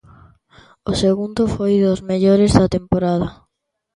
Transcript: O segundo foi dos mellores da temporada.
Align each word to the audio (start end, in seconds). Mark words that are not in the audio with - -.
O 0.89 0.91
segundo 1.03 1.41
foi 1.55 1.73
dos 1.85 1.99
mellores 2.09 2.51
da 2.59 2.71
temporada. 2.77 3.27